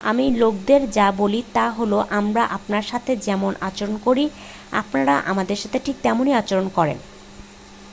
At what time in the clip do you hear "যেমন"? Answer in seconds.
3.27-3.51